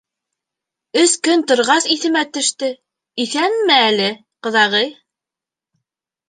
Өс 1.01 1.11
көн 1.27 1.43
торғас 1.51 1.87
иҫемә 1.95 2.23
төштө, 2.37 2.71
иҫәнме 3.25 3.77
әле, 3.91 4.09
ҡоҙағый? 4.49 4.91